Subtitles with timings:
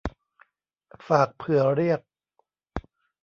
[1.07, 1.99] ฝากเผื่อเรียก